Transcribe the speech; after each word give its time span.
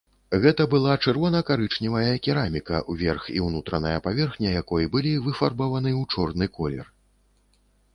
Гэта 0.43 0.63
была 0.69 0.93
чырвона-карычневая 1.07 2.15
кераміка, 2.29 2.81
верх 3.03 3.29
і 3.37 3.45
ўнутраная 3.51 3.95
паверхня 4.09 4.57
якой 4.61 4.93
былі 4.97 5.13
выфарбаваны 5.31 5.91
ў 6.01 6.13
чорны 6.17 6.45
колер. 6.59 6.95